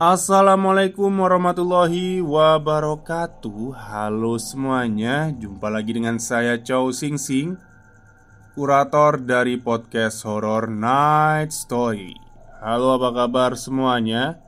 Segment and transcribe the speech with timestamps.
[0.00, 3.76] Assalamualaikum warahmatullahi wabarakatuh.
[3.76, 7.60] Halo semuanya Jumpa lagi dengan saya Chow Sing Sing
[8.56, 12.16] Kurator dari podcast horror Night Story.
[12.64, 14.40] Halo apa kabar semuanya?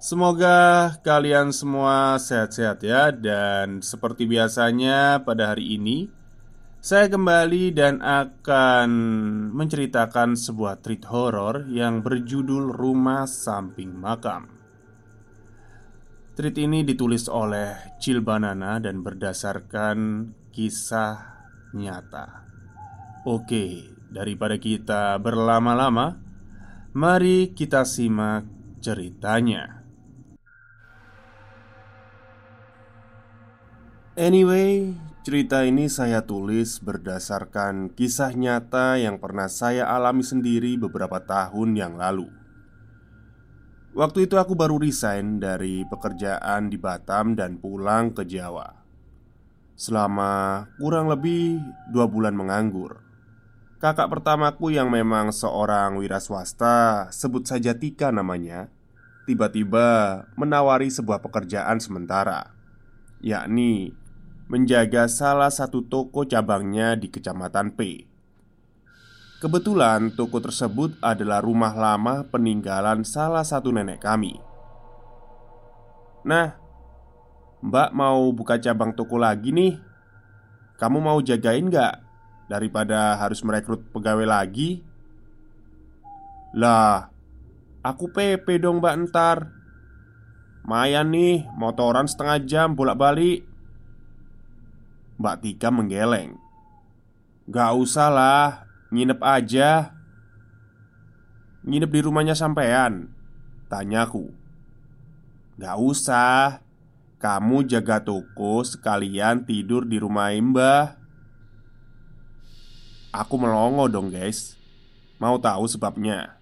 [0.00, 6.08] Semoga kalian semua sehat-sehat ya Dan seperti biasanya pada hari ini
[6.80, 8.88] Saya kembali dan akan
[9.52, 14.59] menceritakan sebuah treat horror Yang berjudul Rumah Samping Makam
[16.30, 21.42] Tweet ini ditulis oleh Cil Banana dan berdasarkan kisah
[21.74, 22.46] nyata.
[23.26, 26.22] Oke, daripada kita berlama-lama,
[26.94, 28.46] mari kita simak
[28.78, 29.82] ceritanya.
[34.14, 34.94] Anyway,
[35.26, 41.98] cerita ini saya tulis berdasarkan kisah nyata yang pernah saya alami sendiri beberapa tahun yang
[41.98, 42.39] lalu.
[43.90, 48.70] Waktu itu aku baru resign dari pekerjaan di Batam dan pulang ke Jawa.
[49.74, 51.58] Selama kurang lebih
[51.90, 53.02] dua bulan menganggur.
[53.80, 58.68] Kakak pertamaku yang memang seorang wira swasta Sebut saja Tika namanya
[59.24, 62.52] Tiba-tiba menawari sebuah pekerjaan sementara
[63.24, 63.96] Yakni
[64.52, 68.09] menjaga salah satu toko cabangnya di kecamatan P
[69.40, 74.36] Kebetulan toko tersebut adalah rumah lama peninggalan salah satu nenek kami.
[76.28, 76.60] Nah,
[77.60, 79.76] Mbak mau buka cabang toko lagi nih.
[80.80, 82.00] Kamu mau jagain gak?
[82.48, 84.82] Daripada harus merekrut pegawai lagi
[86.56, 87.06] Lah,
[87.84, 89.54] aku PP dong mbak ntar
[90.66, 93.46] Mayan nih, motoran setengah jam bolak-balik
[95.20, 96.40] Mbak Tika menggeleng
[97.46, 99.94] Gak usah lah, Nginep aja.
[101.62, 103.14] Nginep di rumahnya sampean
[103.70, 104.34] Tanyaku
[105.60, 106.64] Gak usah.
[107.20, 110.96] Kamu jaga toko sekalian tidur di rumah Mbah
[113.12, 114.56] Aku melongo dong guys.
[115.20, 116.40] Mau tahu sebabnya?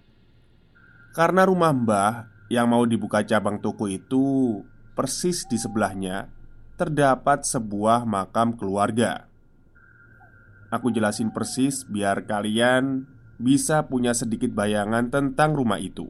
[1.13, 4.57] Karena rumah Mbah yang mau dibuka cabang toko itu
[4.97, 6.33] Persis di sebelahnya
[6.79, 9.28] Terdapat sebuah makam keluarga
[10.69, 13.09] Aku jelasin persis biar kalian
[13.41, 16.05] bisa punya sedikit bayangan tentang rumah itu.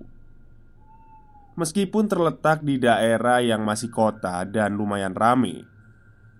[1.56, 5.64] Meskipun terletak di daerah yang masih kota dan lumayan rame,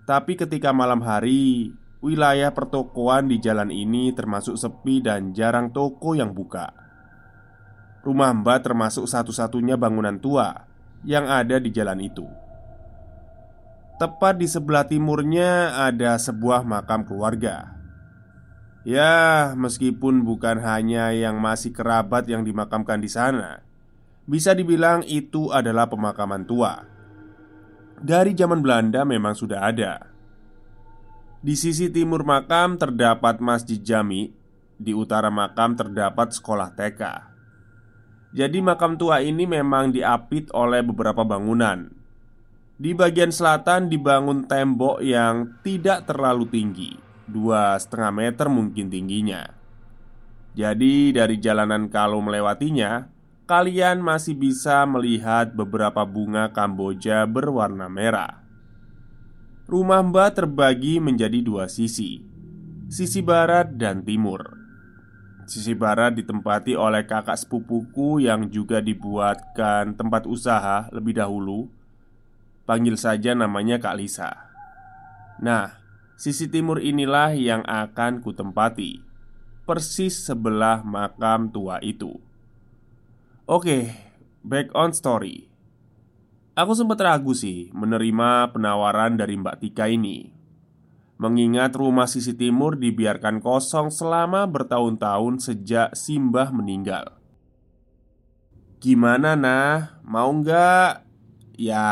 [0.04, 1.72] tapi ketika malam hari,
[2.04, 6.76] wilayah pertokoan di jalan ini termasuk sepi dan jarang toko yang buka.
[8.04, 10.68] Rumah Mbak termasuk satu-satunya bangunan tua
[11.08, 12.28] yang ada di jalan itu.
[14.00, 17.79] Tepat di sebelah timurnya ada sebuah makam keluarga
[18.90, 23.62] Ya, meskipun bukan hanya yang masih kerabat yang dimakamkan di sana,
[24.26, 26.90] bisa dibilang itu adalah pemakaman tua.
[28.02, 30.10] Dari zaman Belanda memang sudah ada.
[31.38, 34.34] Di sisi timur makam terdapat Masjid Jami,
[34.82, 37.02] di utara makam terdapat sekolah TK.
[38.34, 41.94] Jadi makam tua ini memang diapit oleh beberapa bangunan.
[42.74, 49.54] Di bagian selatan dibangun tembok yang tidak terlalu tinggi dua setengah meter mungkin tingginya.
[50.58, 53.08] Jadi dari jalanan kalau melewatinya,
[53.46, 58.42] kalian masih bisa melihat beberapa bunga Kamboja berwarna merah.
[59.70, 62.26] Rumah Mbak terbagi menjadi dua sisi,
[62.90, 64.58] sisi barat dan timur.
[65.46, 71.70] Sisi barat ditempati oleh kakak sepupuku yang juga dibuatkan tempat usaha lebih dahulu.
[72.66, 74.50] Panggil saja namanya Kak Lisa
[75.40, 75.79] Nah,
[76.20, 79.00] sisi timur inilah yang akan kutempati.
[79.64, 82.20] Persis sebelah makam tua itu.
[83.48, 83.96] Oke,
[84.44, 85.48] back on story.
[86.60, 90.36] Aku sempat ragu sih menerima penawaran dari Mbak Tika ini.
[91.16, 97.16] Mengingat rumah sisi timur dibiarkan kosong selama bertahun-tahun sejak Simbah meninggal.
[98.84, 100.00] Gimana nah?
[100.04, 101.08] Mau nggak?
[101.60, 101.88] Ya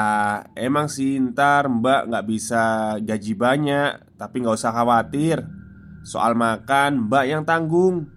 [0.55, 5.45] emang sih ntar mbak nggak bisa gaji banyak Tapi nggak usah khawatir.
[6.01, 8.09] Soal makan mbak yang tanggung.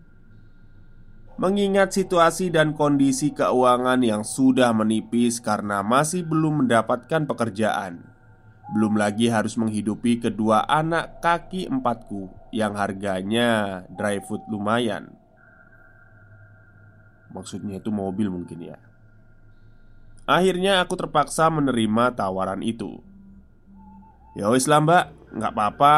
[1.40, 8.04] Mengingat situasi dan kondisi keuangan yang sudah menipis karena masih belum mendapatkan pekerjaan.
[8.76, 13.48] Belum lagi harus menghidupi kedua anak kaki empatku Yang harganya
[13.88, 15.16] dry food lumayan.
[17.30, 18.78] Maksudnya itu mobil mungkin ya.
[20.26, 23.02] Akhirnya aku terpaksa menerima tawaran itu.
[24.34, 25.94] Ya wis lah mbak Nggak apa-apa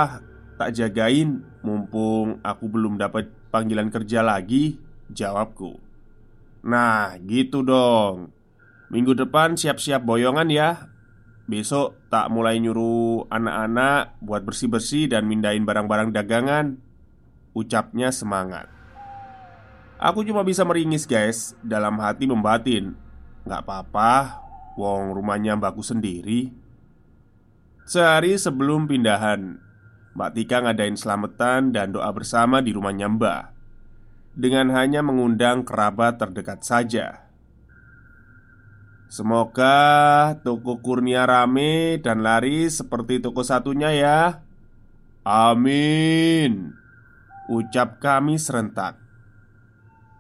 [0.63, 1.43] Tak jagain.
[1.67, 4.79] Mumpung aku belum dapat panggilan kerja lagi
[5.11, 5.79] Jawabku.
[6.63, 8.31] Nah gitu dong.
[8.87, 10.71] Minggu depan siap-siap boyongan ya.
[11.51, 16.79] Besok tak mulai nyuruh anak-anak buat bersih-bersih dan mindahin barang-barang dagangan.
[17.53, 18.71] Ucapnya semangat.
[19.99, 21.59] Aku cuma bisa meringis guys.
[21.67, 22.95] Dalam hati membatin.
[23.43, 24.39] Gak apa-apa
[24.79, 26.62] Wong rumahnya mbakku sendiri
[27.83, 29.59] Sehari sebelum pindahan
[30.13, 33.43] Mbak Tika ngadain selamatan dan doa bersama di rumahnya mbak
[34.37, 37.29] Dengan hanya mengundang kerabat terdekat saja.
[39.13, 44.41] Semoga toko Kurnia rame dan laris seperti toko satunya ya.
[45.21, 46.73] Amin
[47.53, 48.97] Ucap kami serentak.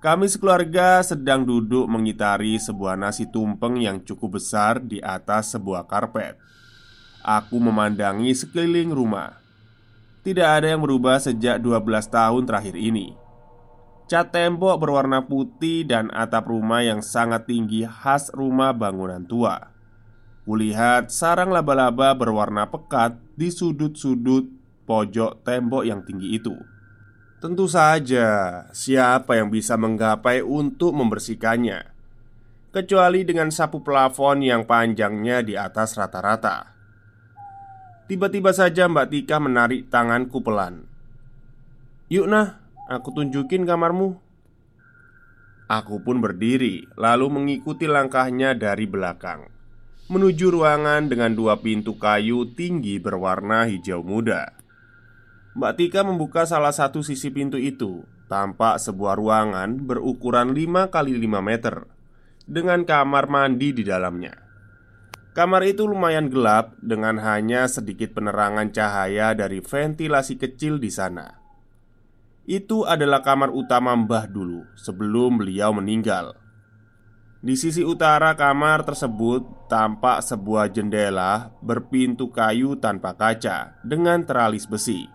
[0.02, 6.36] Kami sekeluarga sedang duduk mengitari sebuah nasi tumpeng yang cukup besar di atas sebuah karpet.
[7.22, 9.38] Aku memandangi sekeliling rumah.
[10.26, 13.14] Tidak ada yang berubah sejak 12 tahun terakhir ini.
[14.10, 19.70] Cat tembok berwarna putih dan atap rumah yang sangat tinggi khas rumah bangunan tua.
[20.42, 24.50] Kulihat sarang laba-laba berwarna pekat di sudut-sudut
[24.82, 26.58] pojok tembok yang tinggi itu.
[27.38, 31.86] Tentu saja, siapa yang bisa menggapai untuk membersihkannya,
[32.74, 36.71] kecuali dengan sapu plafon yang panjangnya di atas rata-rata.
[38.12, 40.84] Tiba-tiba saja Mbak Tika menarik tanganku pelan.
[42.12, 44.20] "Yuk, nah, aku tunjukin kamarmu."
[45.64, 49.48] Aku pun berdiri, lalu mengikuti langkahnya dari belakang
[50.12, 54.52] menuju ruangan dengan dua pintu kayu tinggi berwarna hijau muda.
[55.56, 61.44] Mbak Tika membuka salah satu sisi pintu itu Tampak sebuah ruangan berukuran 5 kali 5
[61.44, 61.84] meter
[62.44, 64.51] Dengan kamar mandi di dalamnya
[65.32, 71.40] Kamar itu lumayan gelap dengan hanya sedikit penerangan cahaya dari ventilasi kecil di sana
[72.44, 76.36] Itu adalah kamar utama Mbah dulu sebelum beliau meninggal
[77.42, 85.10] di sisi utara kamar tersebut tampak sebuah jendela berpintu kayu tanpa kaca dengan teralis besi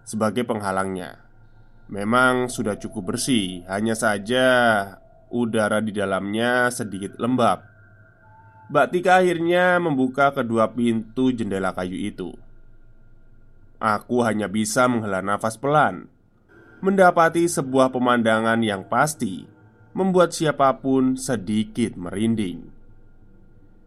[0.00, 1.20] sebagai penghalangnya.
[1.92, 4.46] Memang sudah cukup bersih, hanya saja
[5.28, 7.71] udara di dalamnya sedikit lembab.
[8.72, 12.32] Mbak Tika akhirnya membuka kedua pintu jendela kayu itu.
[13.76, 16.08] Aku hanya bisa menghela nafas pelan,
[16.80, 19.44] mendapati sebuah pemandangan yang pasti
[19.92, 22.64] membuat siapa pun sedikit merinding.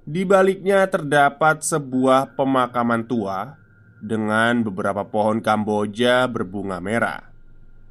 [0.06, 3.58] Di baliknya terdapat sebuah pemakaman tua
[3.98, 7.34] dengan beberapa pohon Kamboja berbunga merah.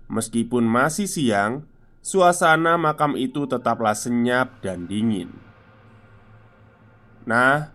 [0.07, 1.67] Meskipun masih siang,
[2.07, 5.54] suasana makam itu tetaplah senyap dan dingin.
[7.25, 7.73] Nah,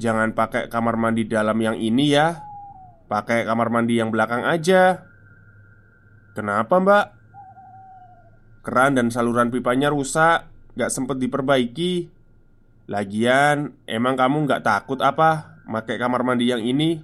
[0.00, 2.44] jangan pakai kamar mandi dalam yang ini ya.
[3.08, 5.04] Pakai kamar mandi yang belakang aja.
[6.36, 7.06] Kenapa, Mbak?
[8.62, 10.44] Keran dan saluran pipanya rusak,
[10.76, 12.12] gak sempet diperbaiki.
[12.88, 15.60] Lagian, emang kamu gak takut apa?
[15.68, 17.00] Pakai kamar mandi yang ini?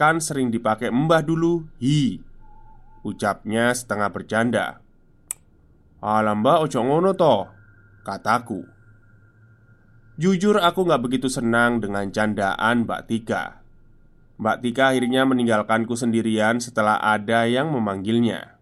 [0.00, 2.24] Kan sering dipakai mbah dulu Hi
[3.04, 4.80] Ucapnya setengah bercanda
[6.00, 7.52] Alam mbak ojo ngono toh
[8.00, 8.64] Kataku
[10.20, 13.64] Jujur aku gak begitu senang dengan candaan Mbak Tika.
[14.36, 18.60] Mbak Tika akhirnya meninggalkanku sendirian setelah ada yang memanggilnya.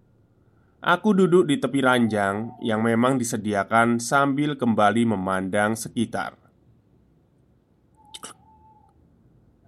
[0.79, 6.39] Aku duduk di tepi ranjang yang memang disediakan sambil kembali memandang sekitar.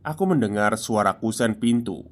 [0.07, 2.07] Aku mendengar suara kusen pintu.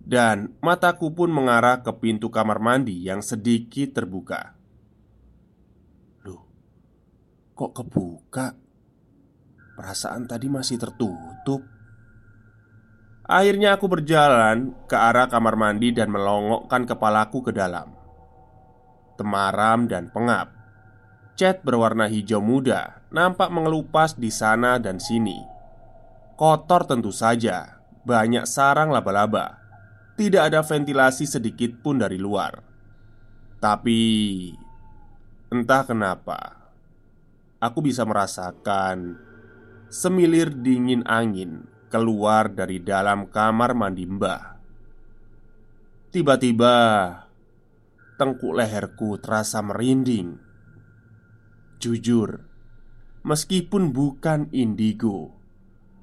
[0.00, 4.56] Dan mataku pun mengarah ke pintu kamar mandi yang sedikit terbuka.
[6.24, 6.48] Loh,
[7.52, 8.69] kok kebuka?
[9.80, 11.64] Perasaan tadi masih tertutup.
[13.24, 17.88] Akhirnya aku berjalan ke arah kamar mandi dan melongokkan kepalaku ke dalam.
[19.16, 20.52] Temaram dan pengap.
[21.32, 25.40] Cat berwarna hijau muda nampak mengelupas di sana dan sini.
[26.36, 29.64] Kotor tentu saja, banyak sarang laba-laba.
[30.20, 32.60] Tidak ada ventilasi sedikit pun dari luar.
[33.56, 34.00] Tapi
[35.48, 36.68] entah kenapa,
[37.64, 39.29] aku bisa merasakan
[39.90, 44.42] semilir dingin angin keluar dari dalam kamar mandi Mbah.
[46.14, 46.74] Tiba-tiba,
[48.14, 50.38] tengkuk leherku terasa merinding
[51.80, 52.44] Jujur,
[53.24, 55.32] meskipun bukan indigo,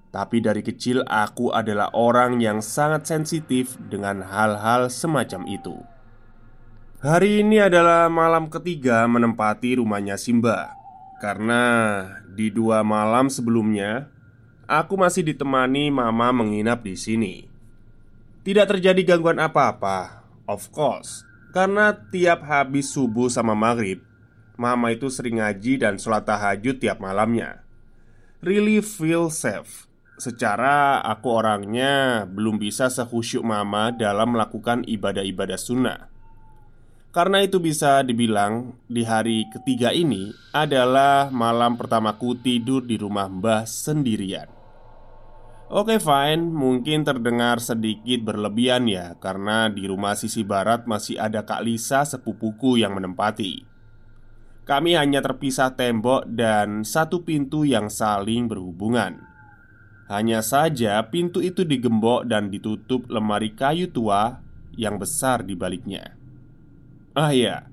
[0.10, 5.78] tapi dari kecil aku adalah orang yang sangat sensitif dengan hal-hal semacam itu.
[6.98, 10.77] Hari ini adalah malam ketiga menempati rumahnya Simba,
[11.18, 11.64] karena
[12.30, 14.10] di dua malam sebelumnya
[14.70, 17.36] aku masih ditemani Mama menginap di sini.
[18.46, 24.00] Tidak terjadi gangguan apa-apa, of course, karena tiap habis subuh sama maghrib
[24.58, 27.62] Mama itu sering ngaji dan sholat tahajud tiap malamnya.
[28.42, 29.86] Really feel safe.
[30.18, 36.17] Secara aku orangnya belum bisa sehusyuk mama dalam melakukan ibadah-ibadah sunnah
[37.16, 43.66] Karena itu bisa dibilang di hari ketiga ini adalah malam pertamaku tidur di rumah mbah
[43.66, 44.52] sendirian
[45.68, 51.60] Oke fine, mungkin terdengar sedikit berlebihan ya Karena di rumah sisi barat masih ada Kak
[51.66, 53.78] Lisa sepupuku yang menempati
[54.68, 59.24] kami hanya terpisah tembok dan satu pintu yang saling berhubungan.
[60.12, 64.44] Hanya saja pintu itu digembok dan ditutup lemari kayu tua
[64.76, 66.17] yang besar di baliknya.
[67.18, 67.66] Ah ya,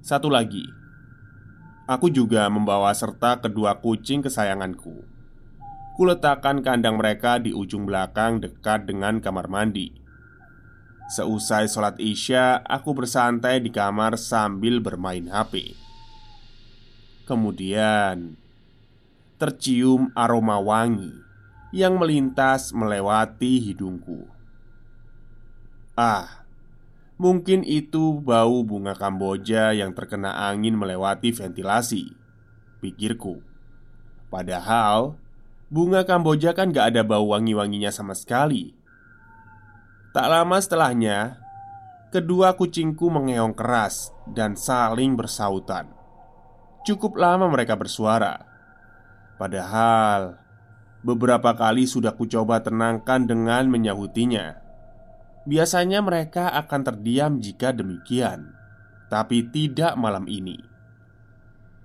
[0.00, 0.64] satu lagi.
[1.84, 5.04] Aku juga membawa serta kedua kucing kesayanganku.
[6.00, 9.92] Kuletakkan kandang mereka di ujung belakang dekat dengan kamar mandi.
[11.12, 15.76] Seusai sholat Isya, aku bersantai di kamar sambil bermain HP.
[17.28, 18.40] Kemudian
[19.36, 21.12] tercium aroma wangi
[21.76, 24.24] yang melintas melewati hidungku.
[25.92, 26.47] Ah,
[27.18, 32.14] mungkin itu bau bunga Kamboja yang terkena angin melewati ventilasi,
[32.78, 33.42] pikirku.
[34.30, 35.18] Padahal
[35.68, 38.72] bunga Kamboja kan gak ada bau wangi-wanginya sama sekali.
[40.14, 41.42] Tak lama setelahnya,
[42.14, 45.90] kedua kucingku mengeong keras dan saling bersautan.
[46.86, 48.48] Cukup lama mereka bersuara
[49.36, 50.40] Padahal
[50.98, 54.67] Beberapa kali sudah kucoba tenangkan dengan menyahutinya
[55.48, 58.52] Biasanya mereka akan terdiam jika demikian
[59.08, 60.60] Tapi tidak malam ini.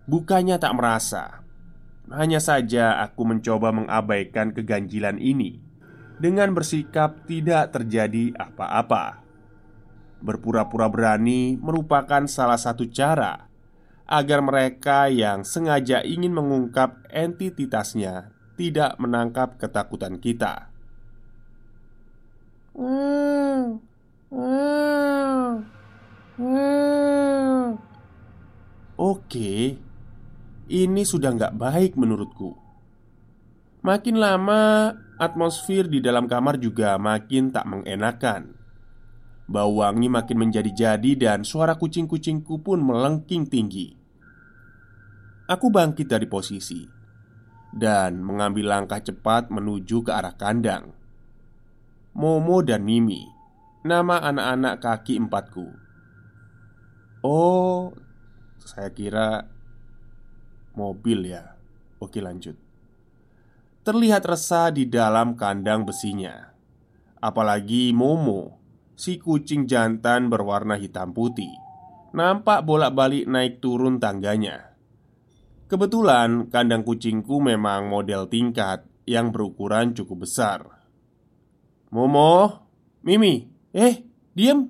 [0.04, 1.48] Bukannya tak merasa.
[2.12, 5.64] Hanya saja aku mencoba mengabaikan keganjilan ini
[6.20, 9.24] Dengan bersikap tidak terjadi apa-apa.
[10.20, 13.48] Berpura-pura berani merupakan salah satu cara
[14.04, 20.73] agar mereka yang sengaja ingin mengungkap entitasnya tidak menangkap ketakutan kita.
[28.98, 29.78] Oke,
[30.74, 32.58] ini sudah nggak baik menurutku.
[33.86, 34.90] Makin lama,
[35.22, 38.58] atmosfer di dalam kamar juga makin tak mengenakan.
[39.46, 43.94] Bau wangi makin menjadi-jadi dan suara kucing-kucingku pun melengking tinggi.
[45.46, 46.88] Aku bangkit dari posisi
[47.68, 51.03] Dan mengambil langkah cepat menuju ke arah kandang
[52.14, 53.26] Momo dan Mimi.
[53.82, 55.66] Nama anak-anak kaki empatku.
[57.26, 57.90] Oh,
[58.62, 59.50] saya kira
[60.78, 61.58] mobil ya.
[61.98, 62.54] Oke lanjut.
[63.82, 66.54] Terlihat resah di dalam kandang besinya.
[67.18, 68.62] Apalagi Momo
[68.94, 71.50] Si kucing jantan berwarna hitam putih.
[72.14, 74.78] Nampak bolak-balik naik turun tangganya.
[75.66, 80.83] Kebetulan kandang kucingku memang model tingkat Yang berukuran cukup besar
[81.94, 82.66] Momo
[83.06, 84.02] Mimi Eh,
[84.34, 84.66] diem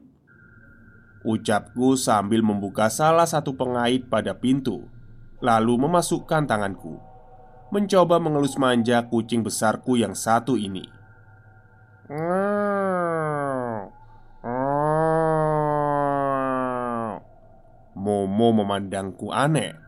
[1.24, 4.92] Ucapku sambil membuka salah satu pengait pada pintu
[5.40, 7.00] Lalu memasukkan tanganku
[7.72, 10.84] Mencoba mengelus manja kucing besarku yang satu ini
[17.96, 19.80] Momo memandangku aneh.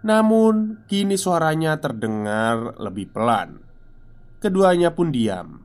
[0.00, 3.60] Namun, kini suaranya terdengar lebih pelan.
[4.40, 5.64] Keduanya pun diam.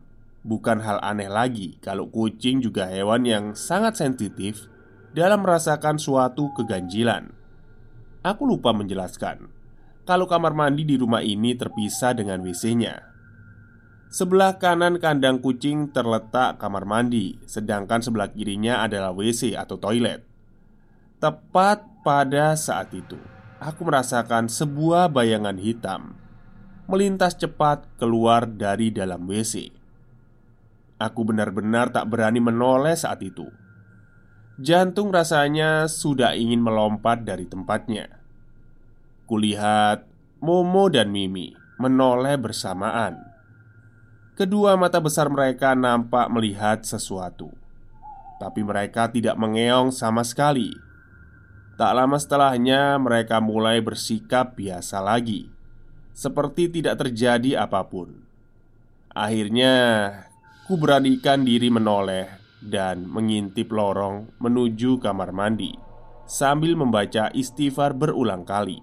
[0.49, 4.65] Bukan hal aneh lagi kalau kucing juga hewan yang sangat sensitif
[5.13, 7.29] dalam merasakan suatu keganjilan.
[8.25, 9.45] Aku lupa menjelaskan
[10.09, 12.97] kalau kamar mandi di rumah ini terpisah dengan WC-nya.
[14.09, 20.25] Sebelah kanan kandang kucing terletak kamar mandi, sedangkan sebelah kirinya adalah WC atau toilet.
[21.21, 23.21] Tepat pada saat itu,
[23.61, 26.17] aku merasakan sebuah bayangan hitam
[26.89, 29.78] melintas cepat keluar dari dalam WC.
[30.99, 33.47] Aku benar-benar tak berani menoleh saat itu.
[34.59, 38.19] Jantung rasanya sudah ingin melompat dari tempatnya.
[39.23, 40.03] Kulihat
[40.43, 43.23] Momo dan Mimi menoleh bersamaan.
[44.35, 47.51] Kedua mata besar mereka nampak melihat sesuatu,
[48.39, 50.75] tapi mereka tidak mengeong sama sekali.
[51.79, 55.47] Tak lama setelahnya, mereka mulai bersikap biasa lagi,
[56.11, 58.27] seperti tidak terjadi apa pun.
[59.15, 60.11] Akhirnya,
[60.69, 62.29] ku beranikan diri menoleh
[62.61, 65.73] dan mengintip lorong menuju kamar mandi
[66.29, 68.77] sambil membaca istighfar berulang kali.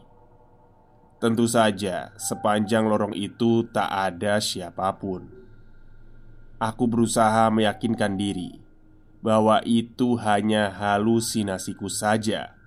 [1.23, 5.31] Tentu saja, sepanjang lorong itu tak ada siapa pun.
[6.59, 8.59] Aku berusaha meyakinkan diri
[9.23, 12.59] bahwa itu hanya halusinasiku saja,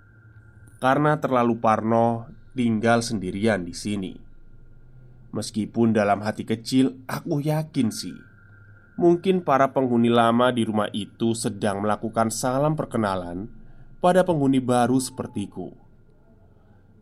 [0.80, 4.16] karena terlalu parno tinggal sendirian di sini.
[5.36, 8.29] Meskipun dalam hati kecil, aku yakin sih,
[9.00, 13.48] mungkin para penghuni lama di rumah itu sedang melakukan salam perkenalan
[14.04, 15.72] pada penghuni baru sepertiku.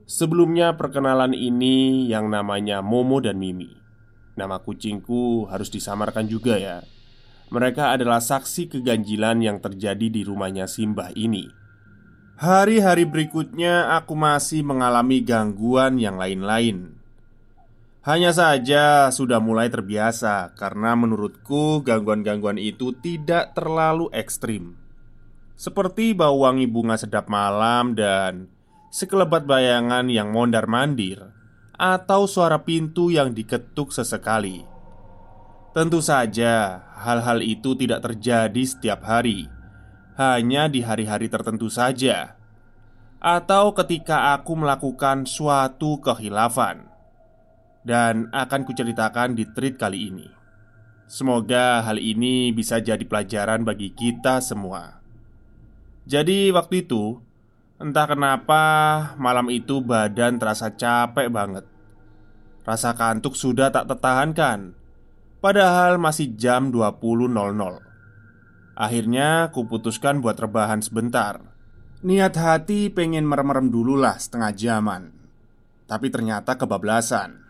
[0.06, 3.74] Sebelumnya perkenalan ini yang namanya Momo dan Mimi.
[4.38, 6.86] Nama kucingku harus disamarkan juga ya.
[7.50, 11.50] Mereka adalah saksi keganjilan yang terjadi di rumahnya Simbah ini.
[12.38, 16.98] Hari-hari berikutnya aku masih mengalami gangguan yang lain-lain
[18.08, 24.80] Hanya saja sudah mulai terbiasa Karena menurutku gangguan-gangguan itu tidak terlalu ekstrim
[25.60, 28.48] Seperti bau wangi bunga sedap malam dan
[28.98, 31.30] sekelebat bayangan yang mondar-mandir,
[31.78, 34.66] atau suara pintu yang diketuk sesekali.
[35.76, 39.46] Tentu saja, hal-hal itu tidak terjadi setiap hari,
[40.18, 42.34] hanya di hari-hari tertentu saja,
[43.22, 46.87] atau ketika aku melakukan suatu kehilafan,
[47.88, 50.28] dan akan kuceritakan di treat kali ini.
[51.08, 55.00] Semoga hal ini bisa jadi pelajaran bagi kita semua.
[56.04, 57.24] Jadi, waktu itu
[57.78, 58.64] Entah kenapa
[59.22, 61.62] malam itu badan terasa capek banget.
[62.66, 64.74] Rasa kantuk sudah tak tertahankan.
[65.38, 67.30] Padahal masih jam 20.00
[68.74, 71.38] Akhirnya kuputuskan buat rebahan sebentar.
[72.02, 75.14] Niat hati pengen merem-merem dulu lah setengah jaman.
[75.86, 77.47] Tapi ternyata kebablasan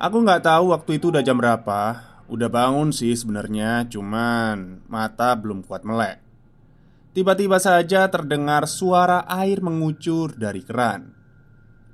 [0.00, 2.00] Aku nggak tahu waktu itu udah jam berapa
[2.32, 6.24] Udah bangun sih sebenarnya, cuman mata belum kuat melek
[7.12, 11.10] Tiba-tiba saja terdengar suara air mengucur dari keran.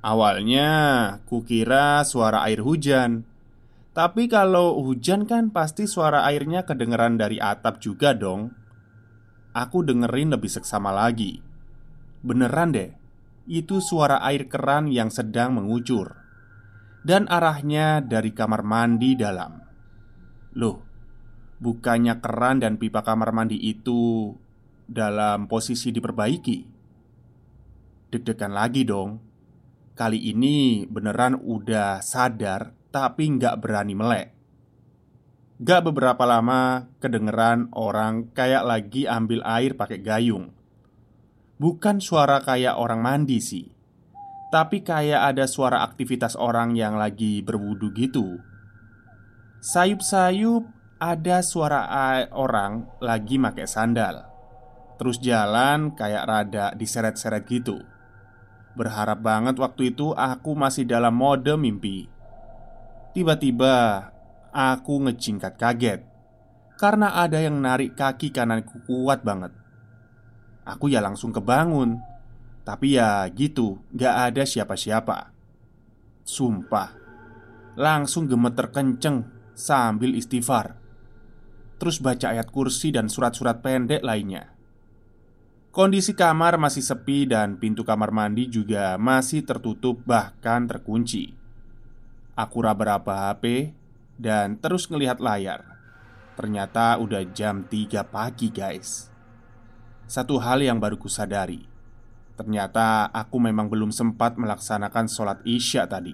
[0.04, 0.70] Awalnya
[1.24, 3.24] kukira suara air hujan,
[3.96, 8.52] tapi kalau hujan kan pasti suara airnya kedengeran dari atap juga dong.
[9.56, 11.40] Aku dengerin lebih seksama lagi.
[12.20, 12.92] Beneran deh,
[13.48, 16.25] itu suara air keran yang sedang mengucur
[17.06, 19.62] dan arahnya dari kamar mandi dalam.
[20.58, 20.82] Loh,
[21.62, 24.34] bukannya keran dan pipa kamar mandi itu
[24.90, 26.58] dalam posisi diperbaiki.
[28.10, 29.22] Deg-degan lagi dong.
[29.94, 34.28] Kali ini beneran udah sadar tapi nggak berani melek.
[35.56, 40.52] Gak beberapa lama kedengeran orang kayak lagi ambil air pakai gayung.
[41.56, 43.75] Bukan suara kayak orang mandi sih,
[44.50, 48.38] tapi kayak ada suara aktivitas orang yang lagi berwudu gitu.
[49.58, 50.62] Sayup-sayup
[51.02, 51.82] ada suara
[52.30, 54.24] orang lagi pakai sandal.
[54.96, 57.82] Terus jalan kayak rada diseret-seret gitu.
[58.78, 62.08] Berharap banget waktu itu aku masih dalam mode mimpi.
[63.12, 64.08] Tiba-tiba
[64.52, 66.00] aku ngejingkat kaget.
[66.76, 69.52] Karena ada yang narik kaki kananku kuat banget.
[70.68, 71.96] Aku ya langsung kebangun
[72.66, 75.30] Tapi ya gitu, gak ada siapa-siapa.
[76.26, 76.90] Sumpah
[77.78, 80.74] Langsung gemeter kenceng sambil istighfar.
[81.78, 84.50] Terus baca ayat kursi dan surat-surat pendek lainnya.
[85.70, 91.36] Kondisi kamar masih sepi dan pintu kamar mandi juga masih tertutup bahkan terkunci.
[92.32, 93.76] Aku raba-raba HP
[94.16, 95.62] dan terus ngelihat layar.
[96.34, 99.12] Ternyata udah jam 3 pagi guys.
[100.08, 101.75] Satu hal yang baru kusadari
[102.36, 106.12] Ternyata aku memang belum sempat melaksanakan sholat isya tadi.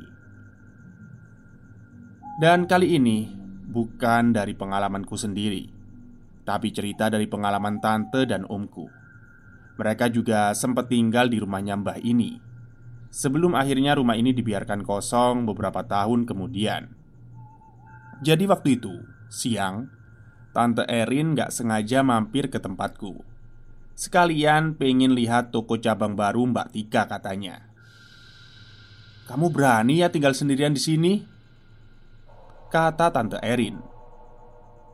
[2.38, 3.26] Dan kali ini
[3.68, 5.68] bukan dari pengalamanku sendiri
[6.42, 8.86] Tapi cerita dari pengalaman tante dan omku.
[9.78, 12.34] Mereka juga sempat tinggal di rumahnya Mbah ini.
[13.14, 16.90] Sebelum akhirnya rumah ini dibiarkan kosong beberapa tahun kemudian.
[18.26, 18.94] Jadi waktu itu,
[19.30, 19.86] siang
[20.50, 23.31] Tante Erin gak sengaja mampir ke tempatku
[23.92, 27.70] Sekalian pengen lihat toko cabang baru Mbak Tika katanya
[29.28, 31.12] Kamu berani ya tinggal sendirian di sini?
[32.72, 33.76] Kata Tante Erin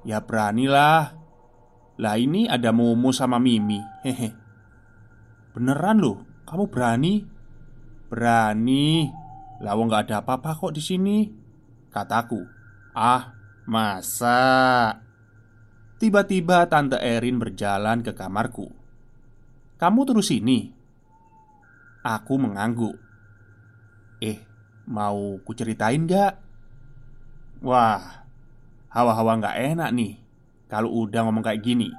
[0.03, 1.15] Ya beranilah
[1.99, 4.49] Lah ini ada Momo sama Mimi Hehe
[5.59, 7.27] Beneran loh, kamu berani?
[8.07, 9.11] Berani.
[9.59, 11.27] Lawang nggak ada apa-apa kok di sini.
[11.91, 12.47] Kataku.
[12.95, 13.35] Ah,
[13.67, 15.03] masa?
[15.99, 18.78] Tiba-tiba Tante Erin berjalan ke kamarku.
[19.79, 20.75] Kamu terus sini?
[22.03, 22.99] Aku mengangguk.
[24.19, 24.43] Eh,
[24.91, 26.35] mau kuceritain gak?
[27.63, 28.27] Wah,
[28.91, 30.15] hawa-hawa nggak enak nih
[30.71, 31.91] Kalau udah ngomong kayak gini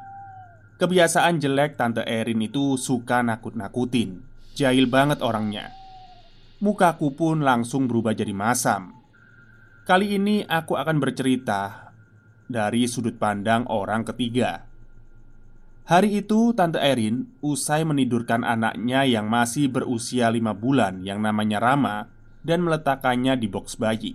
[0.80, 4.24] Kebiasaan jelek Tante Erin itu suka nakut-nakutin
[4.56, 5.76] Jahil banget orangnya
[6.60, 8.92] Mukaku pun langsung berubah jadi masam.
[9.88, 11.96] Kali ini aku akan bercerita
[12.52, 14.68] dari sudut pandang orang ketiga.
[15.90, 22.06] Hari itu Tante Erin usai menidurkan anaknya yang masih berusia lima bulan yang namanya Rama
[22.46, 24.14] dan meletakkannya di box bayi.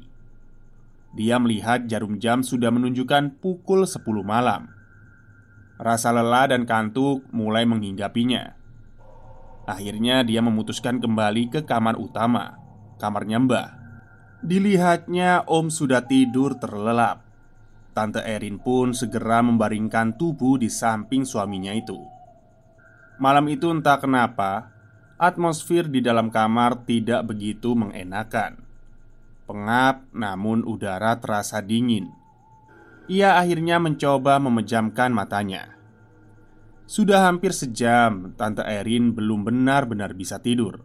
[1.18, 4.70] Dia melihat jarum jam sudah menunjukkan pukul 10 malam.
[5.74, 8.54] Rasa lelah dan kantuk mulai menghinggapinya.
[9.66, 12.54] Akhirnya dia memutuskan kembali ke kamar utama
[13.00, 13.68] Kamarnya mbah
[14.44, 17.23] Dilihatnya Om sudah tidur terlelap
[17.94, 21.96] Tante Erin pun segera membaringkan tubuh di samping suaminya itu
[23.22, 24.74] Malam itu entah kenapa
[25.14, 28.58] Atmosfer di dalam kamar tidak begitu mengenakan
[29.46, 32.10] Pengap namun udara terasa dingin
[33.06, 35.74] Ia akhirnya mencoba memejamkan matanya
[36.84, 40.84] sudah hampir sejam, Tante Erin belum benar-benar bisa tidur.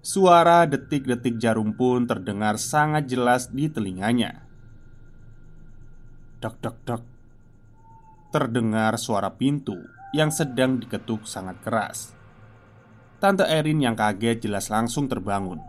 [0.00, 4.45] Suara detik-detik jarum pun terdengar sangat jelas di telinganya.
[6.36, 7.02] Dok, dok, dok.
[8.28, 9.72] Terdengar suara pintu
[10.12, 12.12] yang sedang diketuk sangat keras.
[13.16, 15.64] Tante Erin yang kaget jelas langsung terbangun.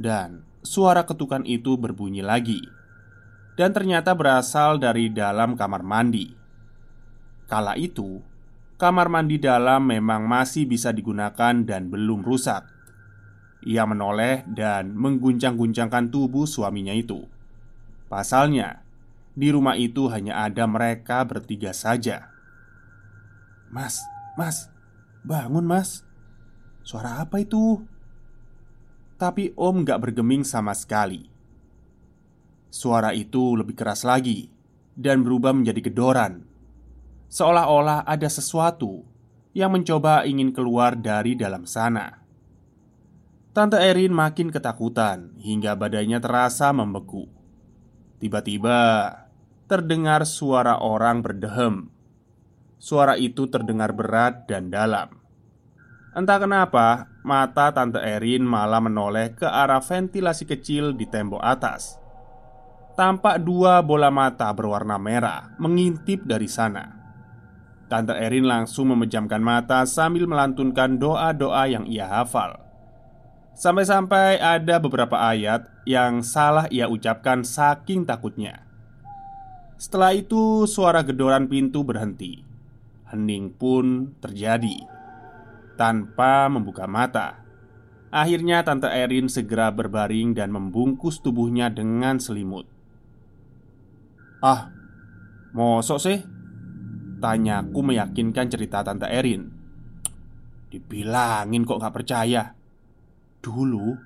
[0.00, 2.64] Dan suara ketukan itu berbunyi lagi.
[3.60, 6.32] Dan ternyata berasal dari dalam kamar mandi.
[7.44, 8.24] Kala itu,
[8.80, 12.64] kamar mandi dalam memang masih bisa digunakan dan belum rusak.
[13.68, 17.28] Ia menoleh dan mengguncang-guncangkan tubuh suaminya itu.
[18.08, 18.85] Pasalnya,
[19.36, 22.32] di rumah itu hanya ada mereka bertiga saja.
[23.68, 24.00] "Mas,
[24.34, 24.72] Mas,
[25.20, 26.02] bangun, Mas!
[26.80, 27.84] Suara apa itu?"
[29.20, 31.28] Tapi Om gak bergeming sama sekali.
[32.72, 34.48] Suara itu lebih keras lagi
[34.96, 36.56] dan berubah menjadi gedoran
[37.26, 39.02] seolah-olah ada sesuatu
[39.56, 42.22] yang mencoba ingin keluar dari dalam sana.
[43.56, 47.24] Tante Erin makin ketakutan hingga badannya terasa membeku.
[48.20, 49.08] Tiba-tiba
[49.66, 51.90] terdengar suara orang berdehem.
[52.78, 55.18] Suara itu terdengar berat dan dalam.
[56.16, 61.98] Entah kenapa, mata Tante Erin malah menoleh ke arah ventilasi kecil di tembok atas.
[62.96, 66.96] Tampak dua bola mata berwarna merah mengintip dari sana.
[67.86, 72.56] Tante Erin langsung memejamkan mata sambil melantunkan doa-doa yang ia hafal.
[73.56, 78.65] Sampai-sampai ada beberapa ayat yang salah ia ucapkan saking takutnya.
[79.76, 82.40] Setelah itu, suara gedoran pintu berhenti.
[83.12, 84.82] Hening pun terjadi
[85.76, 87.44] tanpa membuka mata.
[88.08, 92.64] Akhirnya, Tante Erin segera berbaring dan membungkus tubuhnya dengan selimut.
[94.40, 94.72] "Ah,
[95.52, 96.18] mosok sih?"
[97.16, 99.48] Tanyaku meyakinkan cerita Tante Erin
[100.68, 102.52] Dibilangin kok gak percaya
[103.40, 103.96] Dulu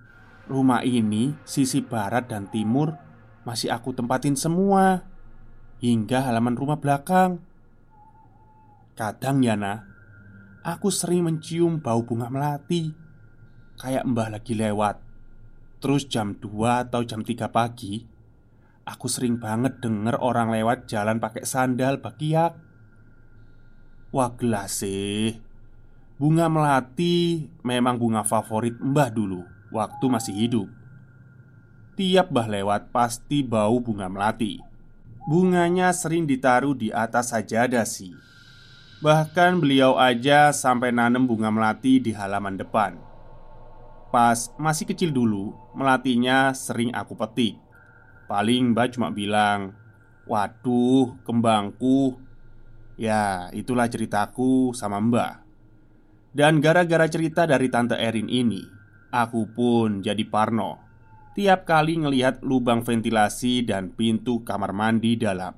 [0.46, 2.94] Rumah ini sisi barat dan timur
[3.42, 5.09] Masih aku tempatin semua
[5.80, 7.40] Hingga halaman rumah belakang.
[8.92, 9.80] Kadang ya nah
[10.60, 12.92] Aku sering mencium bau bunga melati
[13.80, 15.00] Kayak mbah lagi lewat.
[15.80, 18.04] Terus jam 2 atau jam 3 pagi
[18.84, 22.60] Aku sering banget denger orang lewat jalan pakai sandal bakiak.
[24.12, 25.32] Wah gelas sih.
[26.20, 30.68] Bunga melati memang bunga favorit mbah dulu Waktu masih hidup.
[31.96, 34.69] Tiap mbah lewat pasti bau bunga melati
[35.30, 38.18] Bunganya sering ditaruh di atas sajadah sih.
[38.98, 42.98] Bahkan beliau aja sampai nanem bunga melati di halaman depan.
[44.10, 47.54] Pas masih kecil dulu, melatinya sering aku petik.
[48.26, 49.70] Paling mbah cuma bilang
[50.26, 52.18] Waduh, kembangku.
[52.98, 55.46] Ya, itulah ceritaku sama Mbak.
[56.34, 58.66] Dan gara-gara cerita dari Tante Erin ini,
[59.14, 60.89] aku pun jadi parno
[61.30, 65.54] Tiap kali ngelihat lubang ventilasi dan pintu kamar mandi dalam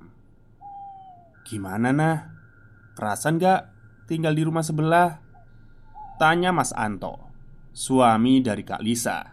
[1.48, 2.28] Gimana nah?
[2.92, 3.72] Kerasan gak
[4.04, 5.16] tinggal di rumah sebelah?
[6.20, 7.16] Tanya Mas Anto
[7.72, 9.24] Suami dari Kak Lisa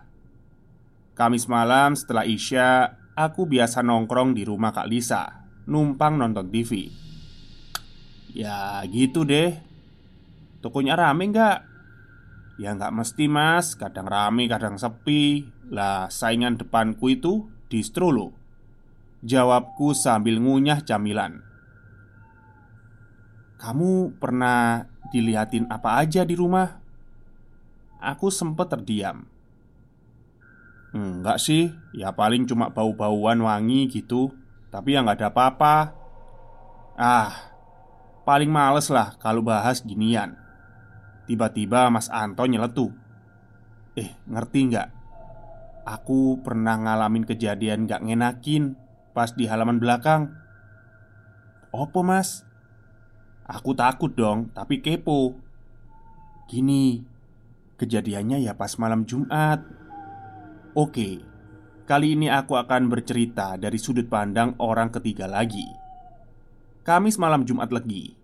[1.11, 6.87] Kamis malam setelah Isya Aku biasa nongkrong di rumah Kak Lisa Numpang nonton TV
[8.31, 9.59] Ya gitu deh
[10.63, 11.59] Tokonya rame nggak?
[12.59, 18.33] Ya nggak mesti mas, kadang rame kadang sepi Lah saingan depanku itu distro lo
[19.19, 21.43] Jawabku sambil ngunyah camilan.
[23.59, 26.79] Kamu pernah dilihatin apa aja di rumah?
[27.99, 29.27] Aku sempet terdiam.
[30.95, 34.33] Enggak sih, ya paling cuma bau-bauan wangi gitu
[34.71, 35.75] Tapi ya nggak ada apa-apa.
[36.95, 37.31] Ah,
[38.23, 40.39] paling males lah kalau bahas ginian.
[41.27, 42.95] Tiba-tiba Mas Anto nyeletu
[43.99, 44.98] Eh, ngerti nggak?
[45.89, 48.77] Aku pernah ngalamin kejadian gak ngenakin
[49.17, 50.29] Pas di halaman belakang
[51.73, 52.45] Opo mas?
[53.49, 55.33] Aku takut dong, tapi kepo
[56.45, 57.01] Gini
[57.81, 59.65] Kejadiannya ya pas malam Jumat
[60.77, 61.25] Oke
[61.89, 65.65] Kali ini aku akan bercerita dari sudut pandang orang ketiga lagi
[66.85, 68.19] Kamis malam Jumat Legi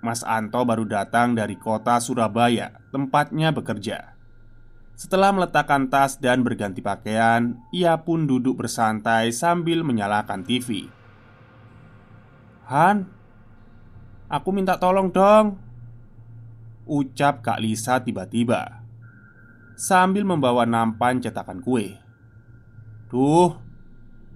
[0.00, 4.16] Mas Anto baru datang dari kota Surabaya, tempatnya bekerja.
[5.00, 10.92] Setelah meletakkan tas dan berganti pakaian, ia pun duduk bersantai sambil menyalakan TV.
[12.68, 13.08] "Han,
[14.28, 15.56] aku minta tolong dong,"
[16.84, 18.84] ucap Kak Lisa tiba-tiba
[19.72, 21.96] sambil membawa nampan cetakan kue.
[23.08, 23.56] "Duh,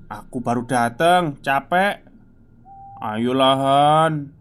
[0.09, 2.09] aku baru datang, capek.
[3.05, 4.33] Ayolah, Han."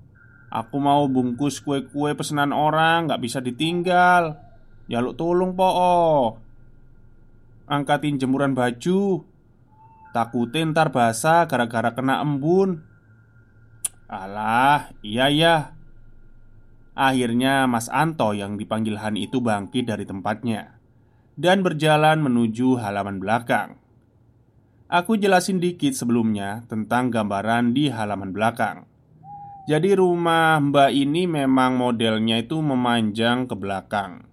[0.47, 4.37] Aku mau bungkus kue-kue pesanan orang Gak bisa ditinggal
[4.91, 5.69] Jaluk tolong po
[7.63, 9.23] Angkatin jemuran baju.
[10.11, 12.83] Takutin ntar basah gara-gara kena embun.
[14.05, 15.55] Alah, iya ya
[16.93, 20.77] Akhirnya Mas Anto yang dipanggil Han itu bangkit dari tempatnya
[21.33, 23.81] Dan berjalan menuju halaman belakang.
[24.85, 28.85] Aku jelasin dikit sebelumnya tentang gambaran di halaman belakang.
[29.65, 34.32] Jadi rumah mbak ini memang modelnya itu memanjang ke belakang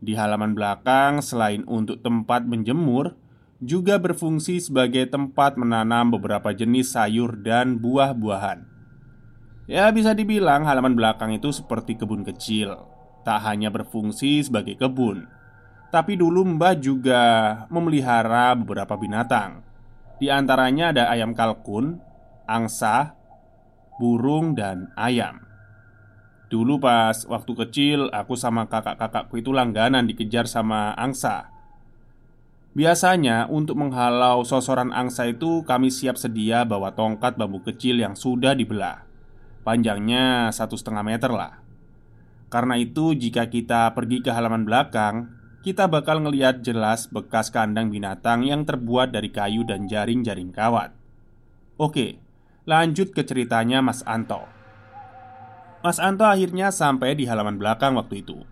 [0.00, 3.16] Di halaman belakang selain untuk tempat menjemur
[3.60, 8.64] Juga berfungsi sebagai tempat menanam beberapa jenis sayur dan buah-buahan.
[9.68, 12.88] Ya bisa dibilang halaman belakang itu seperti kebun kecil.
[13.20, 15.28] Tak hanya berfungsi sebagai kebun
[15.92, 17.22] Tapi dulu mbak juga
[17.68, 19.60] memelihara beberapa binatang.
[20.16, 22.00] Di antaranya ada ayam kalkun,
[22.48, 23.12] angsa,
[24.00, 25.49] burung, dan ayam.
[26.50, 31.46] Dulu pas waktu kecil aku sama kakak-kakakku itu langganan dikejar sama angsa.
[32.74, 38.58] Biasanya untuk menghalau sosoran angsa itu kami siap sedia bawa tongkat bambu kecil yang sudah
[38.58, 39.06] dibelah.
[39.62, 41.62] Panjangnya satu setengah meter lah.
[42.50, 48.48] Karena itu jika kita pergi ke halaman belakang Kita bakal ngeliat jelas bekas kandang binatang
[48.48, 50.96] yang terbuat dari kayu dan jaring-jaring kawat.
[51.76, 52.16] Oke,
[52.64, 54.59] Lanjut ke ceritanya Mas Anto
[55.80, 58.44] Mas Anto akhirnya sampai di halaman belakang waktu itu.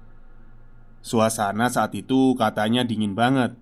[1.04, 3.54] Suasana saat itu katanya dingin banget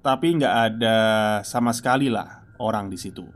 [0.00, 0.96] Tapi nggak ada
[1.44, 3.26] sama sekali lah orang di situ.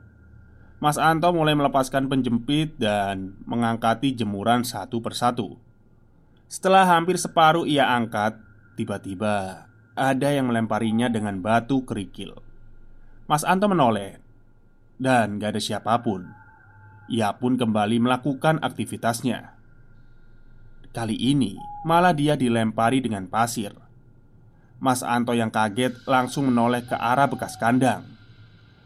[0.78, 5.58] Mas Anto mulai melepaskan penjepit dan mengangkati jemuran satu persatu.
[6.46, 8.38] Setelah hampir separuh ia angkat
[8.78, 12.34] Tiba-tiba ada yang melemparinya dengan batu kerikil.
[13.26, 14.22] Mas Anto menoleh
[15.02, 16.30] Dan gak ada siapa pun.
[17.10, 19.54] Ia pun kembali melakukan aktivitasnya.
[20.94, 23.74] Kali ini malah dia dilempari dengan pasir.
[24.78, 28.06] Mas Anto yang kaget langsung menoleh ke arah bekas kandang.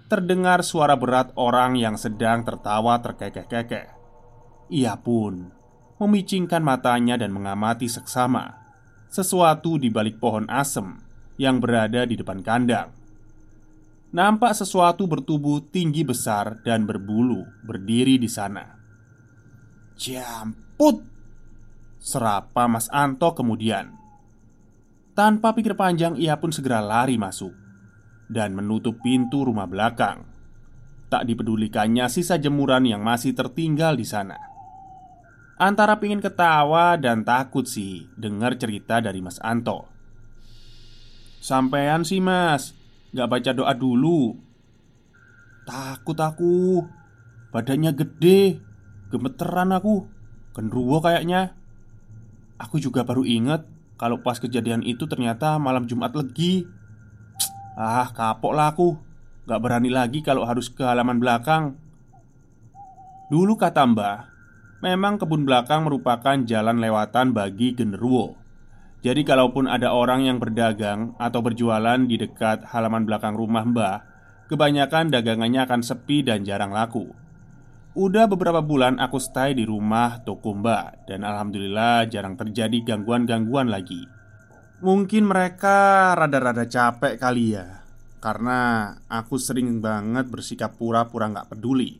[0.08, 3.92] Terdengar suara berat orang yang sedang tertawa terkekeh-kekeh.
[4.72, 5.52] Ia pun
[6.00, 8.56] memicingkan matanya dan mengamati seksama
[9.08, 11.00] sesuatu di balik pohon asem
[11.40, 12.92] yang berada di depan kandang.
[14.12, 18.64] Nampak sesuatu bertubuh tinggi besar dan berbulu berdiri di sana.
[19.96, 21.07] Jamput!
[21.98, 23.94] Serapa Mas Anto kemudian.
[25.12, 27.52] Tanpa pikir panjang, ia pun segera lari masuk
[28.30, 30.22] dan menutup pintu rumah belakang.
[31.08, 34.36] Tak dipedulikannya sisa jemuran yang masih tertinggal di sana.
[35.58, 39.98] Antara pingin ketawa dan takut sih dengar cerita dari Mas Anto.
[41.38, 42.74] Sampean sih mas
[43.14, 44.34] Gak baca doa dulu
[45.62, 46.82] Takut aku
[47.54, 48.58] Badannya gede
[49.08, 50.04] Gemeteran aku
[50.52, 51.54] Genruwo kayaknya
[52.58, 53.62] Aku juga baru inget
[53.98, 56.66] Kalau pas kejadian itu ternyata malam Jumat Legi.
[57.74, 58.94] Ah, kapok lah aku.
[59.46, 61.74] Gak berani lagi kalau harus ke halaman belakang.
[63.30, 64.30] Dulu kata mbah
[64.78, 68.38] Memang kebun belakang merupakan jalan lewatan bagi genderuwo.
[69.02, 74.02] Jadi kalaupun ada orang yang berdagang atau berjualan di dekat halaman belakang rumah mbah
[74.50, 77.06] Kebanyakan dagangannya akan sepi dan jarang laku
[77.98, 84.06] Udah beberapa bulan aku stay di rumah toko mbak Dan Alhamdulillah jarang terjadi gangguan-gangguan lagi.
[84.78, 87.82] Mungkin mereka rada-rada capek kali ya
[88.22, 91.98] karena aku sering banget bersikap pura-pura gak peduli.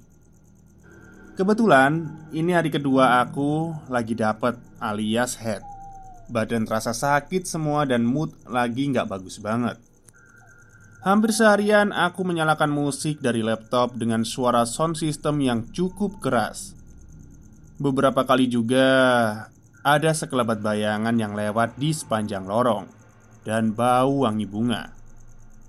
[1.35, 5.67] Kebetulan ini hari kedua aku lagi dapet alias head.
[6.31, 9.83] Badan terasa sakit semua dan mood lagi gak bagus banget
[10.99, 16.75] Hampir seharian aku menyalakan musik dari laptop dengan suara sound system yang cukup keras.
[17.79, 18.83] Beberapa kali juga
[19.87, 22.91] ada sekelebat bayangan yang lewat di sepanjang lorong
[23.47, 24.91] Dan bau wangi bunga.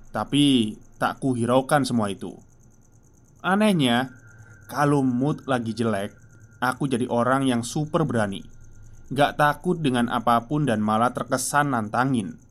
[0.09, 2.33] Tapi tak kuhiraukan semua itu.
[3.45, 4.09] Anehnya
[4.65, 6.09] Kalau mood lagi jelek
[6.57, 8.41] Aku jadi orang yang super berani.
[9.13, 12.48] Gak takut dengan apa pun dan malah terkesan nantangin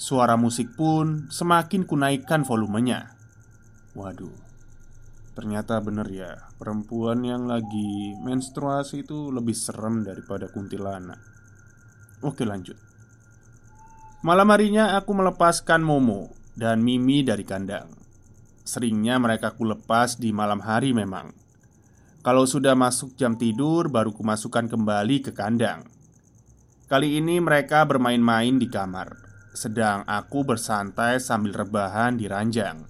[0.00, 3.12] Suara musik pun semakin kunaikan volumenya
[3.92, 4.32] Waduh
[5.36, 11.20] Ternyata bener ya Perempuan yang lagi menstruasi itu lebih serem daripada kuntilanak
[12.24, 12.80] Oke lanjut
[14.24, 17.88] Malam harinya aku melepaskan Momo dan Mimi dari kandang.
[18.68, 21.32] Seringnya mereka kulepas di malam hari memang.
[22.20, 25.88] Kalau sudah masuk jam tidur, baru kumasukkan kembali ke kandang.
[26.84, 32.86] Kali ini mereka bermain-main di kamar, sedang aku bersantai sambil rebahan di ranjang.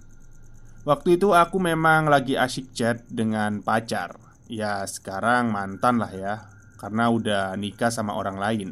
[0.81, 4.17] Waktu itu aku memang lagi asyik chat dengan pacar.
[4.49, 6.33] Ya, sekarang mantan lah ya,
[6.81, 8.69] karena udah nikah sama orang lain.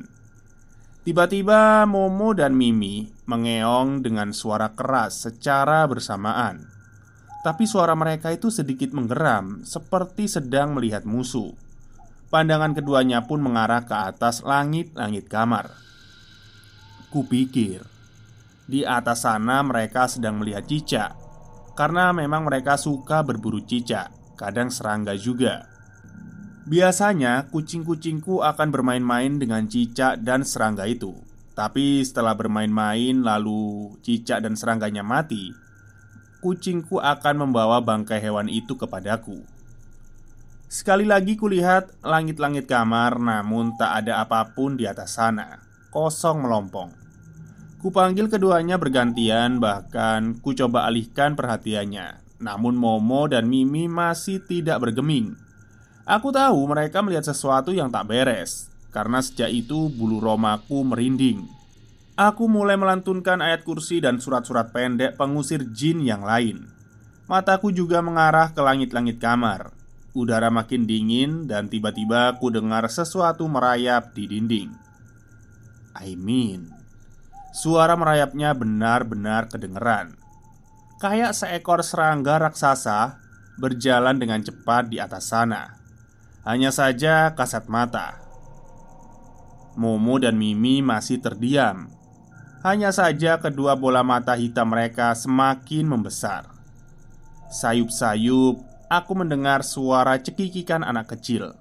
[1.05, 6.67] Tiba-tiba Momo dan Mimi mengeong dengan suara keras secara bersamaan.
[7.39, 11.55] Tapi suara mereka itu sedikit menggeram, seperti sedang melihat musuh.
[12.27, 15.71] Pandangan keduanya pun mengarah ke atas langit-langit kamar.
[17.09, 17.81] Kupikir.
[18.69, 21.17] Di atas sana mereka sedang melihat cicak,
[21.73, 25.65] karena memang mereka suka berburu cicak, kadang serangga juga.
[26.69, 31.17] Biasanya kucing-kucingku akan bermain-main dengan cicak dan serangga itu.
[31.57, 35.49] Tapi setelah bermain-main lalu cicak dan serangganya mati
[36.39, 39.43] Kucingku akan membawa bangkai hewan itu kepadaku.
[40.71, 45.59] Sekali lagi kulihat langit-langit kamar namun tak ada apa pun di atas sana.
[45.91, 46.98] Kosong melompong
[47.79, 52.19] Kupanggil keduanya bergantian bahkan ku coba alihkan perhatiannya.
[52.43, 55.39] Namun Momo dan Mimi masih tidak bergeming.
[56.03, 61.45] Aku tahu mereka melihat sesuatu yang tak beres Karena sejak itu bulu romaku merinding.
[62.19, 66.67] Aku mulai melantunkan ayat kursi dan surat-surat pendek pengusir jin yang lain.
[67.29, 69.71] Mataku juga mengarah ke langit-langit kamar.
[70.17, 74.73] Udara makin dingin dan tiba-tiba aku dengar sesuatu merayap di dinding.
[75.95, 76.78] I mean
[77.49, 80.13] Suara merayapnya benar-benar kedengeran.
[81.01, 83.17] Kayak seekor serangga raksasa
[83.57, 85.79] berjalan dengan cepat di atas sana.
[86.45, 88.21] Hanya saja kasat mata.
[89.73, 91.89] Momo dan Mimi masih terdiam.
[92.61, 96.45] Hanya saja kedua bola mata hitam mereka semakin membesar.
[97.49, 101.53] Sayup-sayup Aku mendengar suara cekikikan anak kecil.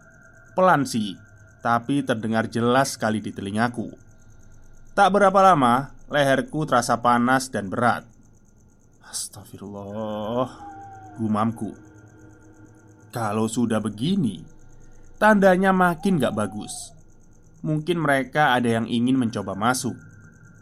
[0.57, 1.13] Pelan sih
[1.61, 4.08] Tapi terdengar jelas sekali di telingaku
[4.99, 8.03] Tak berapa lama Leherku terasa panas dan berat.
[9.07, 10.51] Astagfirullah
[11.23, 11.71] Gumamku.
[13.15, 14.43] Kalau sudah begini
[15.23, 16.91] Tandanya makin gak bagus.
[17.63, 19.95] Mungkin mereka ada yang ingin mencoba masuk.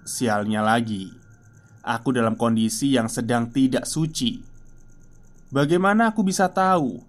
[0.04, 1.08] Sialnya lagi
[1.80, 4.44] Aku dalam kondisi yang sedang tidak suci.
[5.48, 7.00] Bagaimana aku bisa tahu?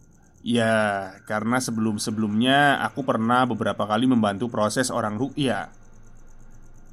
[0.48, 5.76] Ya, karena sebelum-sebelumnya aku pernah beberapa kali membantu proses orang ru'ya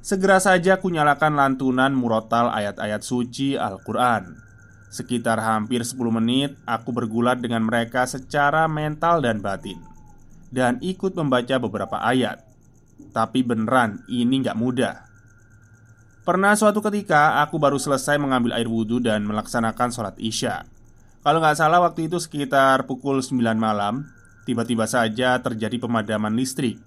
[0.05, 4.37] Segera saja aku nyalakan lantunan murotal ayat-ayat suci Al-Quran
[4.93, 9.81] Sekitar hampir 10 menit aku bergulat dengan mereka secara mental dan batin
[10.55, 12.39] dan ikut membaca beberapa ayat.
[13.11, 15.03] Tapi beneran, ini nggak mudah.
[16.23, 20.63] Pernah suatu ketika aku baru selesai mengambil air wudhu dan melaksanakan sholat isya.
[21.21, 24.07] Kalau nggak salah waktu itu sekitar pukul 9 malam,
[24.47, 26.79] tiba-tiba saja terjadi pemadaman listrik.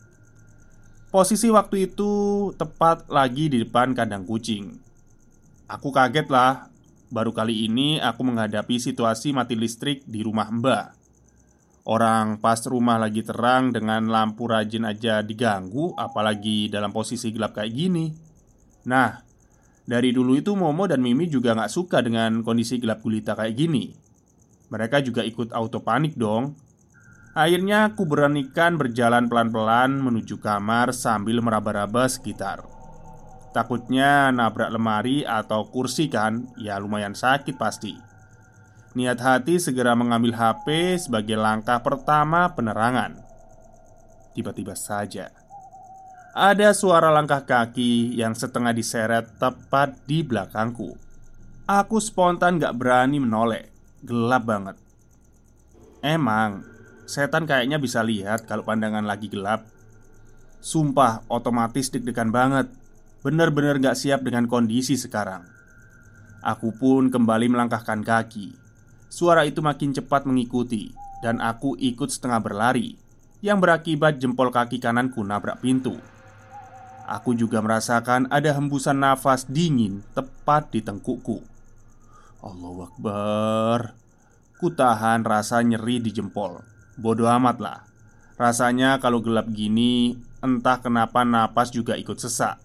[1.09, 2.13] Posisi waktu itu
[2.61, 4.77] tepat lagi di depan kandang kucing.
[5.65, 6.69] Aku kaget lah,
[7.09, 10.93] baru kali ini aku menghadapi situasi mati listrik di rumah mbak.
[11.89, 17.73] Orang pas rumah lagi terang dengan lampu rajin aja diganggu Apalagi dalam posisi gelap kayak
[17.73, 18.13] gini
[18.85, 19.25] Nah,
[19.89, 23.89] Dari dulu itu Momo dan Mimi juga gak suka dengan kondisi gelap gulita kayak gini
[24.69, 26.53] Mereka juga ikut auto panik dong
[27.39, 32.67] Akhirnya aku beranikan berjalan pelan-pelan menuju kamar sambil meraba-raba sekitar.
[33.55, 36.51] Takutnya nabrak lemari atau kursi kan?
[36.59, 37.95] Ya lumayan sakit pasti.
[38.99, 43.23] Niat hati segera mengambil HP sebagai langkah pertama penerangan.
[44.35, 45.31] Tiba-tiba saja
[46.39, 50.95] ada suara langkah kaki yang setengah diseret tepat di belakangku.
[51.67, 53.67] Aku spontan gak berani menoleh,
[54.07, 54.77] gelap banget.
[55.99, 56.63] Emang,
[57.09, 59.65] setan kayaknya bisa lihat kalau pandangan lagi gelap.
[60.61, 62.69] Sumpah, otomatis deg-degan banget.
[63.25, 65.49] Bener-bener gak siap dengan kondisi sekarang.
[66.45, 68.55] Aku pun kembali melangkahkan kaki.
[69.09, 70.93] Suara itu makin cepat mengikuti,
[71.25, 72.95] dan aku ikut setengah berlari,
[73.41, 75.99] yang berakibat jempol kaki kananku nabrak pintu.
[77.09, 81.41] Aku juga merasakan ada hembusan nafas dingin tepat di tengkukku.
[82.45, 83.81] Allah Akbar.
[84.61, 86.78] Ku tahan rasa nyeri di jempol.
[86.99, 87.79] Bodoh amat lah.
[88.35, 92.59] Rasanya kalau gelap gini, entah kenapa napas juga ikut sesak.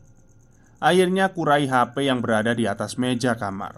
[0.82, 3.78] Akhirnya kurai HP yang berada di atas meja kamar.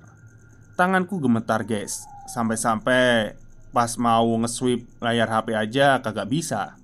[0.80, 2.08] Tanganku gemetar, guys.
[2.32, 3.38] Sampai-sampai
[3.70, 6.80] pas mau nge-sweep layar HP aja kagak bisa.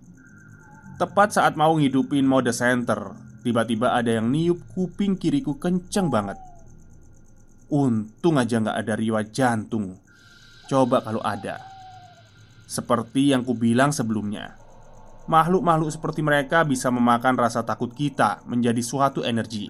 [1.01, 6.37] Tepat saat mau ngidupin mode center, Tiba-tiba ada yang niup kuping kiriku kenceng banget
[7.73, 9.97] Untung aja nggak ada riwayat jantung
[10.69, 11.70] Coba kalau ada
[12.71, 14.55] Seperti yang kubilang sebelumnya.
[15.27, 19.67] Makhluk-makhluk seperti mereka bisa memakan rasa takut kita menjadi suatu energi.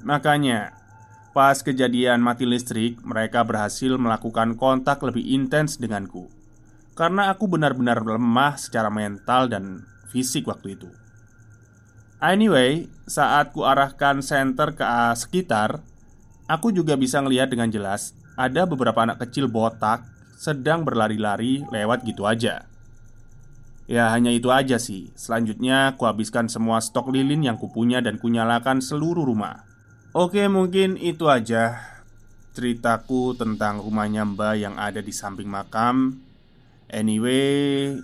[0.00, 0.78] Makanya
[1.38, 6.26] Pas kejadian mati listrik Mereka berhasil melakukan kontak lebih intens denganku.
[6.98, 10.90] Karena aku benar-benar lemah secara mental dan fisik waktu itu.
[12.18, 14.82] Anyway, saat ku arahkan senter ke
[15.14, 15.78] sekitar,
[16.50, 20.02] aku juga bisa ngelihat dengan jelas ada beberapa anak kecil botak
[20.38, 22.62] sedang berlari-lari lewat gitu aja.
[23.90, 25.10] Ya hanya itu aja sih.
[25.18, 29.66] Selanjutnya ku habiskan semua stok lilin yang kupunya dan kunyalakan seluruh rumah.
[30.14, 31.84] Oke mungkin itu aja
[32.56, 36.22] Ceritaku tentang rumahnya mbak yang ada di samping makam.
[36.86, 37.98] Anyway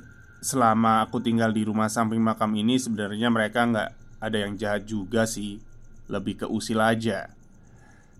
[0.44, 3.90] Selama aku tinggal di rumah samping makam ini Sebenarnya mereka nggak
[4.24, 5.60] ada yang jahat juga sih.
[6.08, 7.33] Lebih ke usil aja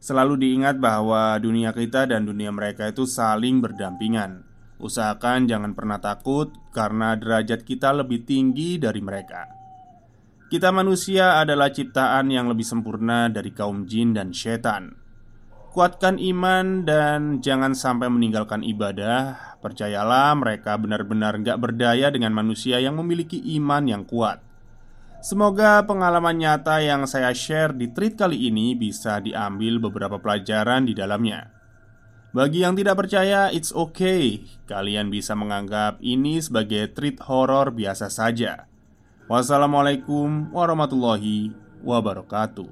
[0.04, 4.44] Selalu diingat bahwa dunia kita dan dunia mereka itu saling berdampingan.
[4.76, 9.48] Usahakan jangan pernah takut karena derajat kita lebih tinggi dari mereka.
[10.52, 14.92] Kita manusia adalah ciptaan yang lebih sempurna dari kaum jin dan setan.
[15.72, 19.56] Kuatkan iman dan jangan sampai meninggalkan ibadah.
[19.64, 24.53] Percayalah mereka benar-benar gak berdaya dengan manusia yang memiliki iman yang kuat
[25.24, 30.92] Semoga pengalaman nyata yang saya share di treat kali ini bisa diambil beberapa pelajaran di
[30.92, 31.48] dalamnya.
[32.36, 34.44] Bagi yang tidak percaya, it's okay.
[34.68, 38.68] Kalian bisa menganggap ini sebagai treat horor biasa saja.
[39.24, 42.68] Wassalamualaikum warahmatullahi wabarakatuh.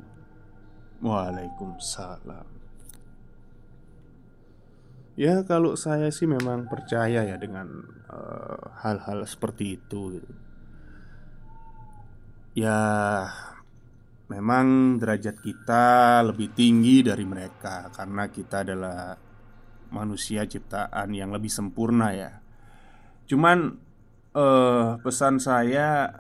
[1.00, 2.52] Waalaikumsalam.
[5.16, 7.80] Ya, kalau saya sih memang percaya ya dengan
[8.12, 10.20] eh, hal-hal uh, seperti itu.
[10.20, 10.51] Gitu
[12.52, 13.32] Ya,
[14.28, 19.16] memang derajat kita lebih tinggi dari mereka karena kita adalah
[19.88, 22.44] manusia ciptaan yang lebih sempurna ya.
[23.24, 23.72] Cuman
[24.36, 26.12] eh, pesan saya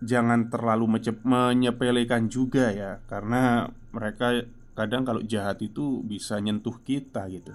[0.00, 0.96] jangan terlalu
[1.28, 7.52] menyepelekan juga ya karena mereka kadang kalau jahat itu bisa nyentuh kita gitu.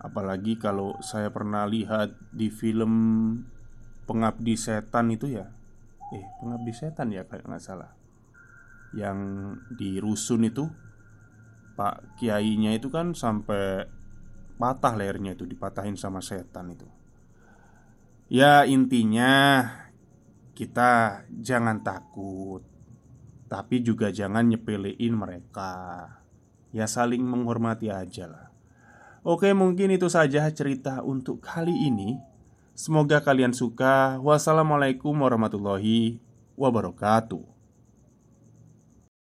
[0.00, 2.96] Apalagi kalau saya pernah lihat di film
[4.08, 5.57] Pengabdi Setan itu ya
[6.14, 7.92] Eh pengabdi setan ya kalau nggak salah.
[8.96, 9.18] Yang
[9.76, 10.64] di rusun itu
[11.78, 13.86] Pak kiainya itu kan sampai
[14.58, 16.88] patah lehernya itu dipatahin sama setan itu.
[18.28, 19.62] Ya intinya
[20.58, 22.66] kita jangan takut
[23.48, 26.04] Tapi juga jangan nyepelein mereka.
[26.68, 28.52] Ya saling menghormati aja lah.
[29.24, 32.20] Oke mungkin itu saja cerita untuk kali ini
[32.78, 34.22] Semoga kalian suka.
[34.22, 36.22] Wassalamualaikum warahmatullahi
[36.54, 37.57] wabarakatuh.